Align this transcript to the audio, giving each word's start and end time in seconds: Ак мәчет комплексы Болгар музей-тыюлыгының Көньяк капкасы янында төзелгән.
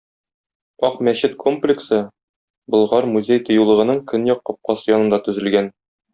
Ак 0.87 0.95
мәчет 1.07 1.35
комплексы 1.43 1.99
Болгар 2.77 3.09
музей-тыюлыгының 3.13 4.01
Көньяк 4.15 4.43
капкасы 4.51 4.93
янында 4.95 5.23
төзелгән. 5.29 5.71